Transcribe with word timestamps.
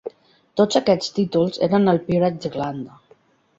Tots 0.61 0.79
aquests 0.79 1.13
títols 1.17 1.61
eren 1.69 1.93
al 1.95 2.01
Peerage 2.09 2.43
d'Irlanda. 2.47 3.01